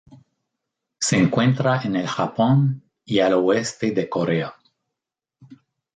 [0.99, 4.55] Se encuentra en el Japón y al oeste de Corea.